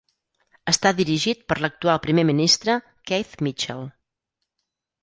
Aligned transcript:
Està 0.71 0.91
dirigit 0.99 1.43
per 1.51 1.57
l'actual 1.65 2.01
primer 2.09 2.27
ministre, 2.31 2.79
Keith 3.13 3.41
Mitchell. 3.51 3.89